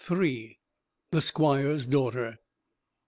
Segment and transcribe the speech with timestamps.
[1.11, 2.39] THE SQUIRE'S DAUGHTER.